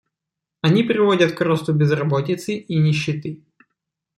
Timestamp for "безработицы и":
1.75-2.79